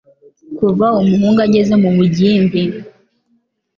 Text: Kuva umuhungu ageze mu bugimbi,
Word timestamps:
Kuva 0.57 0.87
umuhungu 0.99 1.39
ageze 1.47 1.73
mu 1.83 1.89
bugimbi, 1.95 2.61